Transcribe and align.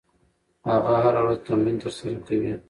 هغه 0.71 0.93
هره 1.03 1.21
ورځ 1.25 1.39
تمرین 1.47 1.75
ترسره 1.83 2.11
کوي. 2.27 2.51